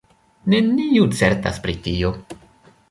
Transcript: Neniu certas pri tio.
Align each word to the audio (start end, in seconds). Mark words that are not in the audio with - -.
Neniu 0.53 1.05
certas 1.21 1.61
pri 1.67 1.77
tio. 1.89 2.13